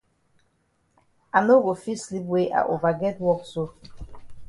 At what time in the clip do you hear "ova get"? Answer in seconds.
2.73-3.15